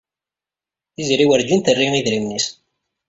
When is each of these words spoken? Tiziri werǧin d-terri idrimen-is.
Tiziri 0.93 1.25
werǧin 1.29 1.59
d-terri 1.61 1.87
idrimen-is. 1.99 2.47